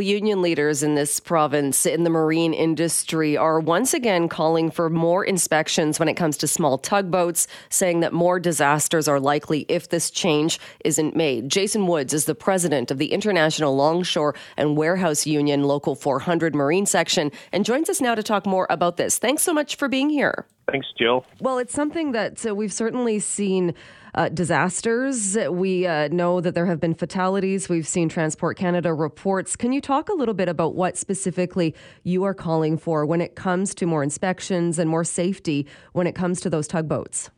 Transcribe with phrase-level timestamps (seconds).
[0.00, 5.24] Union leaders in this province in the marine industry are once again calling for more
[5.24, 10.08] inspections when it comes to small tugboats, saying that more disasters are likely if this
[10.08, 11.48] change isn't made.
[11.48, 16.86] Jason Woods is the president of the International Longshore and Warehouse Union Local 400 Marine
[16.86, 19.18] Section and joins us now to talk more about this.
[19.18, 20.46] Thanks so much for being here.
[20.70, 21.24] Thanks, Jill.
[21.40, 23.74] Well, it's something that uh, we've certainly seen
[24.14, 25.36] uh, disasters.
[25.48, 27.68] We uh, know that there have been fatalities.
[27.68, 29.56] We've seen Transport Canada reports.
[29.56, 33.34] Can you talk a little bit about what specifically you are calling for when it
[33.34, 37.30] comes to more inspections and more safety when it comes to those tugboats?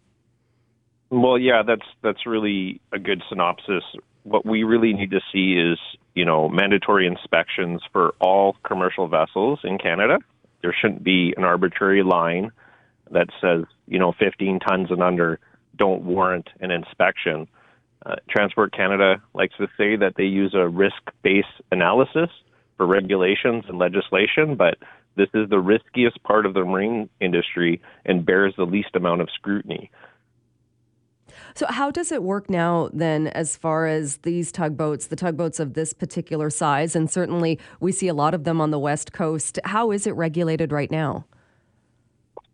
[1.11, 3.85] Well, yeah, that's that's really a good synopsis.
[4.25, 5.79] What we really need to see is,
[6.15, 10.19] you know, mandatory inspections for all commercial vessels in Canada.
[10.63, 12.53] There shouldn't be an arbitrary line
[13.11, 15.39] that says, you know, 15 tons and under
[15.77, 17.49] don't warrant an inspection.
[18.05, 22.31] Uh, Transport Canada likes to say that they use a risk based analysis
[22.77, 24.79] for regulations and legislation, but
[25.17, 29.29] this is the riskiest part of the marine industry and bears the least amount of
[29.35, 29.91] scrutiny.
[31.55, 35.75] So, how does it work now then, as far as these tugboats, the tugboats of
[35.75, 36.97] this particular size?
[36.97, 39.59] And certainly we see a lot of them on the West Coast.
[39.65, 41.25] How is it regulated right now?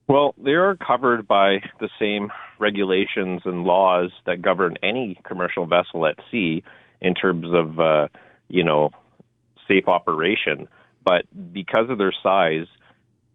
[0.09, 6.07] Well, they are covered by the same regulations and laws that govern any commercial vessel
[6.07, 6.63] at sea
[7.01, 8.09] in terms of, uh,
[8.49, 8.91] you know,
[9.67, 10.69] safe operation.
[11.05, 12.67] But because of their size,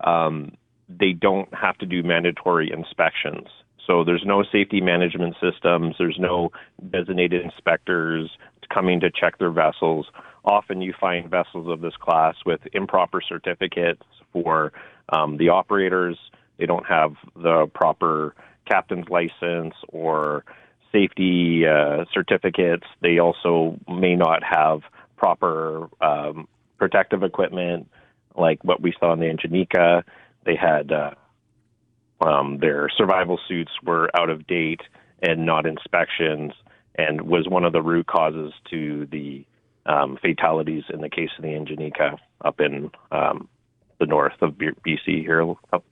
[0.01, 0.55] um,
[0.87, 3.47] they don't have to do mandatory inspections.
[3.85, 5.95] So there's no safety management systems.
[5.97, 6.51] There's no
[6.89, 8.29] designated inspectors
[8.73, 10.07] coming to check their vessels.
[10.45, 14.71] Often you find vessels of this class with improper certificates for
[15.09, 16.17] um, the operators
[16.61, 18.35] they don't have the proper
[18.69, 20.45] captain's license or
[20.91, 22.85] safety uh, certificates.
[23.01, 24.81] They also may not have
[25.17, 27.89] proper um, protective equipment,
[28.37, 30.03] like what we saw in the Ingenika.
[30.45, 31.11] They had uh,
[32.23, 34.81] um, their survival suits were out of date
[35.19, 36.51] and not inspections,
[36.95, 39.45] and was one of the root causes to the
[39.87, 43.49] um, fatalities in the case of the Ingenika up in um,
[43.99, 45.85] the north of BC here, up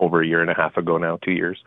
[0.00, 1.62] over a year and a half ago now, two years.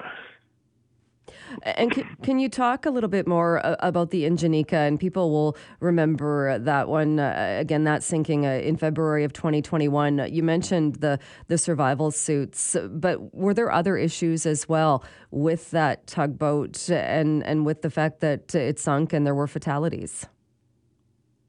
[1.63, 4.73] And can, can, you talk a little bit more uh, about the Ingenika?
[4.73, 7.83] And people will remember that one uh, again.
[7.83, 10.27] That sinking uh, in February of 2021.
[10.31, 16.07] You mentioned the the survival suits, but were there other issues as well with that
[16.07, 20.25] tugboat and and with the fact that it sunk and there were fatalities?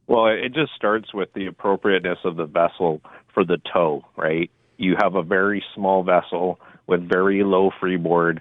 [0.06, 3.00] Well, it just starts with the appropriateness of the vessel
[3.34, 4.04] for the tow.
[4.16, 8.41] Right, you have a very small vessel with very low freeboard,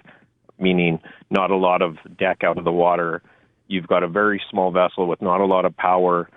[0.58, 3.22] meaning not a lot of deck out of the water.
[3.68, 6.28] You've got a very small vessel with not a lot of power,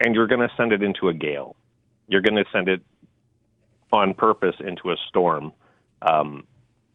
[0.00, 1.56] and you're going to send it into a gale.
[2.08, 2.82] You're going to send it
[3.92, 5.52] on purpose into a storm.
[6.02, 6.44] Um,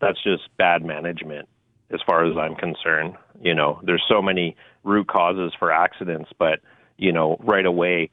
[0.02, 1.48] that's just bad management,
[1.92, 3.16] as far as I'm concerned.
[3.42, 6.60] You know, there's so many root causes for accidents, but
[6.98, 8.10] you know, right away,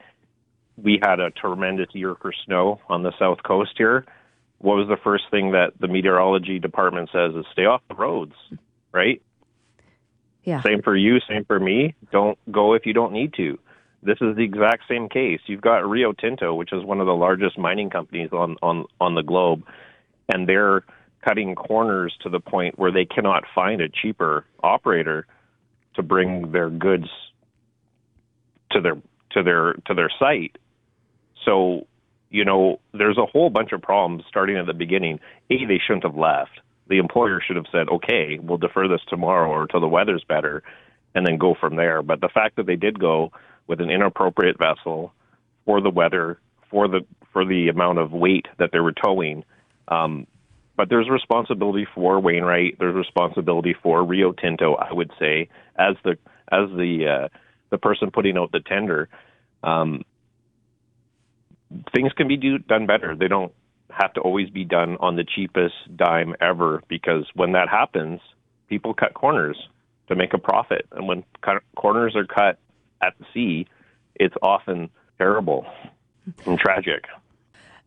[0.76, 4.04] we had a tremendous year for snow on the south coast here
[4.64, 8.32] what was the first thing that the meteorology department says is stay off the roads,
[8.92, 9.20] right?
[10.42, 10.62] Yeah.
[10.62, 11.94] Same for you, same for me.
[12.10, 13.58] Don't go if you don't need to.
[14.02, 15.40] This is the exact same case.
[15.46, 19.14] You've got Rio Tinto, which is one of the largest mining companies on on on
[19.14, 19.64] the globe,
[20.32, 20.82] and they're
[21.22, 25.26] cutting corners to the point where they cannot find a cheaper operator
[25.96, 27.08] to bring their goods
[28.70, 28.96] to their
[29.32, 30.56] to their to their site.
[31.44, 31.86] So
[32.34, 35.20] you know, there's a whole bunch of problems starting at the beginning.
[35.50, 36.50] A, they shouldn't have left.
[36.88, 40.64] The employer should have said, okay, we'll defer this tomorrow or till the weather's better,
[41.14, 42.02] and then go from there.
[42.02, 43.30] But the fact that they did go
[43.68, 45.12] with an inappropriate vessel
[45.64, 46.40] for the weather,
[46.72, 49.44] for the for the amount of weight that they were towing,
[49.86, 50.26] um,
[50.76, 52.80] but there's responsibility for Wainwright.
[52.80, 54.74] There's responsibility for Rio Tinto.
[54.74, 56.18] I would say as the
[56.50, 57.28] as the uh,
[57.70, 59.08] the person putting out the tender.
[59.62, 60.02] Um,
[61.94, 63.14] things can be do, done better.
[63.16, 63.52] They don't
[63.90, 68.20] have to always be done on the cheapest dime ever because when that happens,
[68.68, 69.56] people cut corners
[70.08, 70.86] to make a profit.
[70.92, 71.24] And when
[71.76, 72.58] corners are cut
[73.02, 73.66] at the sea,
[74.14, 75.66] it's often terrible
[76.46, 77.04] and tragic.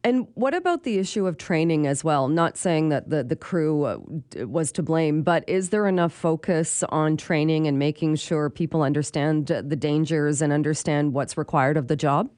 [0.04, 2.28] And what about the issue of training as well?
[2.28, 3.98] Not saying that the, the crew uh,
[4.46, 9.48] was to blame, but is there enough focus on training and making sure people understand
[9.48, 12.30] the dangers and understand what's required of the job?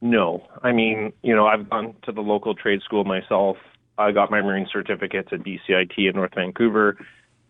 [0.00, 3.56] No, I mean, you know, I've gone to the local trade school myself.
[3.98, 6.98] I got my marine certificates at BCIT in North Vancouver.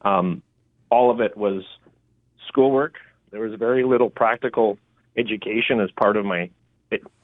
[0.02, 0.43] Um,
[0.90, 1.64] all of it was
[2.46, 2.94] schoolwork.
[3.32, 4.78] There was very little practical
[5.16, 6.50] education as part of my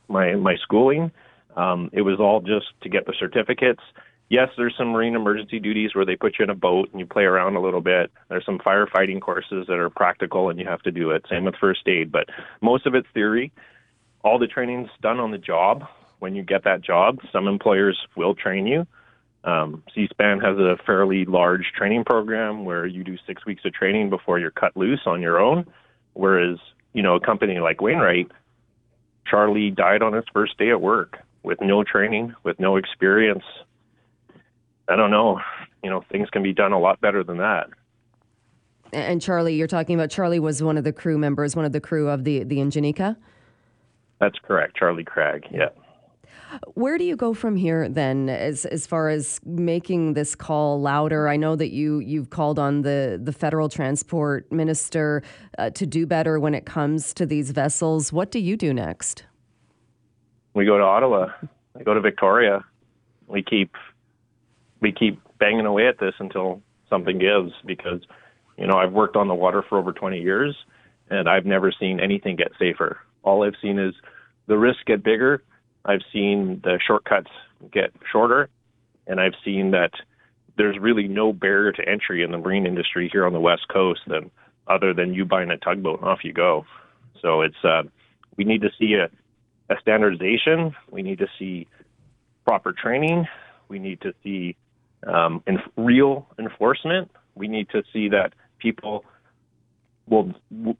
[0.09, 1.13] my my schooling.
[1.57, 3.83] Um, it was all just to get the certificates.
[4.29, 7.07] Yes, there's some marine emergency duties where they put you in a boat and you
[7.07, 8.11] play around a little bit.
[8.31, 11.27] There's some firefighting courses that are practical and you have to do it.
[11.31, 12.29] Same with first aid, but
[12.63, 13.53] most of it's theory.
[14.23, 15.85] All the training's done on the job.
[16.19, 18.87] When you get that job, some employers will train you.
[19.45, 24.09] Um, Seaspan has a fairly large training program where you do six weeks of training
[24.09, 25.67] before you're cut loose on your own.
[26.15, 26.59] Whereas,
[26.93, 28.31] you know, a company like Wainwright,
[29.27, 33.45] Charlie died on his first day at work with no training, with no experience.
[34.89, 35.41] I don't know.
[35.83, 37.71] You know, things can be done a lot better than that.
[38.93, 41.81] And Charlie, you're talking about Charlie was one of the crew members, one of the
[41.81, 43.17] crew of the the Ingenika.
[44.23, 45.47] That's correct, Charlie Cragg.
[45.51, 45.71] Yeah.
[46.75, 51.29] Where do you go from here then, as as far as making this call louder?
[51.29, 55.25] I know that you you've called on the the federal transport minister
[55.59, 58.13] uh, to do better when it comes to these vessels.
[58.13, 59.25] What do you do next?
[60.55, 61.33] We go to Ottawa.
[61.77, 62.65] We go to Victoria.
[63.27, 63.73] We keep
[64.81, 68.03] we keep banging away at this until something gives because
[68.57, 70.55] you know I've worked on the water for over 20 years
[71.11, 73.01] and I've never seen anything get safer.
[73.23, 73.95] All I've seen is
[74.47, 75.43] the risks get bigger.
[75.85, 77.31] I've seen the shortcuts
[77.73, 78.49] get shorter
[79.07, 79.91] and I've seen that
[80.57, 84.01] there's really no barrier to entry in the marine industry here on the west coast
[84.07, 84.31] than
[84.69, 86.65] other than you buying a tugboat and off you go.
[87.21, 87.83] So it's uh,
[88.37, 89.09] we need to see a,
[89.73, 90.75] a standardization.
[90.91, 91.69] We need to see
[92.47, 93.27] proper training.
[93.69, 94.57] We need to see
[95.07, 97.11] um, in real enforcement.
[97.35, 99.05] We need to see that people
[100.07, 100.33] will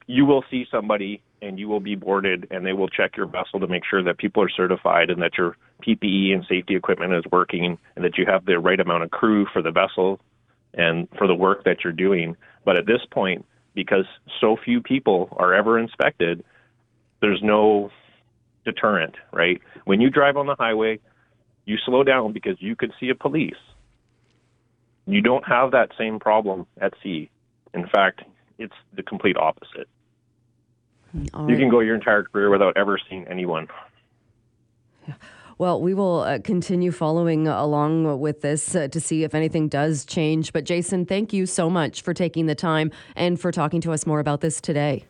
[0.05, 3.59] you will see somebody and you will be boarded and they will check your vessel
[3.59, 7.23] to make sure that people are certified and that your PPE and safety equipment is
[7.31, 10.19] working and that you have the right amount of crew for the vessel
[10.73, 12.35] and for the work that you're doing.
[12.65, 14.05] But at this point, because
[14.39, 16.43] so few people are ever inspected,
[17.21, 17.91] there's no
[18.65, 19.61] deterrent, right?
[19.85, 20.99] When you drive on the highway,
[21.65, 23.55] you slow down because you could see a police
[25.05, 27.29] you don't have that same problem at sea.
[27.73, 28.21] In fact,
[28.57, 29.87] it's the complete opposite.
[31.13, 33.67] You can go your entire career without ever seeing anyone.
[35.59, 40.03] Well, we will uh, continue following along with this uh, to see if anything does
[40.03, 40.51] change.
[40.51, 44.05] But, Jason, thank you so much for taking the time and for talking to us
[44.07, 45.05] more about this today.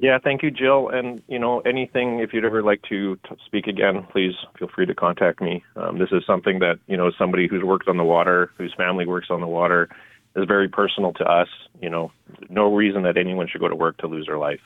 [0.00, 0.88] Yeah, thank you, Jill.
[0.88, 4.86] And you know, anything if you'd ever like to t- speak again, please feel free
[4.86, 5.64] to contact me.
[5.76, 9.06] Um, this is something that you know, somebody who's worked on the water, whose family
[9.06, 9.88] works on the water,
[10.36, 11.48] is very personal to us.
[11.80, 12.12] You know,
[12.48, 14.60] no reason that anyone should go to work to lose their life.